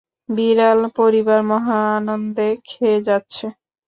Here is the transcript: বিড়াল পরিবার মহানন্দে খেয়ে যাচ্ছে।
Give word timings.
বিড়াল 0.29 0.79
পরিবার 0.97 1.39
মহানন্দে 1.51 2.49
খেয়ে 2.67 2.99
যাচ্ছে। 3.07 3.45